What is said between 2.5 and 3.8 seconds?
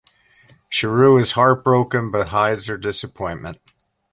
her disappointment.